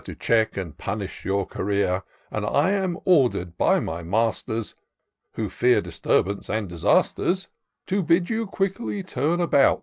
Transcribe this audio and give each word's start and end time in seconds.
To 0.05 0.15
check 0.15 0.57
and 0.57 0.75
pimish 0.75 1.25
your 1.25 1.45
career; 1.45 2.01
And 2.31 2.43
I 2.43 2.71
am 2.71 2.97
order'd 3.05 3.55
by 3.55 3.79
my 3.79 4.01
masters. 4.01 4.73
Who 5.33 5.47
fear 5.47 5.79
disturbance 5.79 6.49
and 6.49 6.67
disasters, 6.67 7.49
To 7.85 8.01
bid 8.01 8.27
you 8.27 8.47
quickly 8.47 9.03
turn 9.03 9.39
about. 9.39 9.79